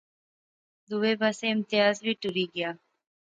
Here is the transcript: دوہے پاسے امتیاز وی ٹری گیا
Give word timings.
دوہے 0.87 1.13
پاسے 1.19 1.45
امتیاز 1.53 1.95
وی 2.05 2.13
ٹری 2.21 2.45
گیا 2.53 2.71